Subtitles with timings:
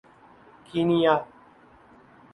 [0.67, 1.15] Kenya